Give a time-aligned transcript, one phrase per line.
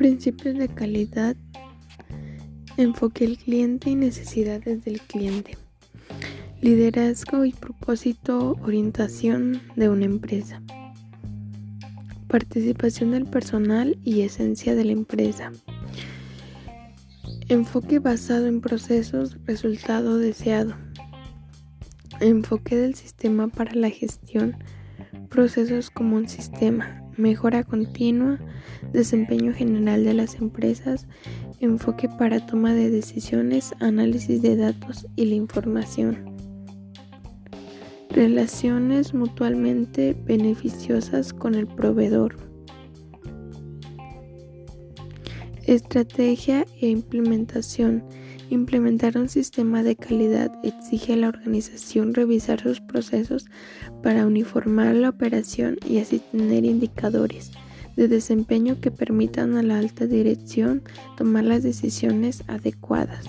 [0.00, 1.36] Principios de calidad.
[2.78, 5.58] Enfoque el cliente y necesidades del cliente.
[6.62, 10.62] Liderazgo y propósito, orientación de una empresa.
[12.28, 15.52] Participación del personal y esencia de la empresa.
[17.50, 20.76] Enfoque basado en procesos, resultado deseado.
[22.20, 24.56] Enfoque del sistema para la gestión,
[25.28, 28.38] procesos como un sistema, mejora continua,
[28.92, 31.06] desempeño general de las empresas,
[31.60, 36.34] enfoque para toma de decisiones, análisis de datos y la información.
[38.10, 42.49] Relaciones mutuamente beneficiosas con el proveedor.
[45.66, 48.02] Estrategia e implementación.
[48.48, 53.46] Implementar un sistema de calidad exige a la organización revisar sus procesos
[54.02, 57.52] para uniformar la operación y así tener indicadores
[57.96, 60.82] de desempeño que permitan a la alta dirección
[61.16, 63.26] tomar las decisiones adecuadas.